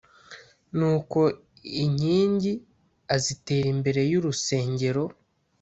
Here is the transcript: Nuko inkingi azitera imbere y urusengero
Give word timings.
Nuko 0.77 1.19
inkingi 1.83 2.53
azitera 3.15 3.67
imbere 3.75 4.01
y 4.11 4.13
urusengero 4.19 5.03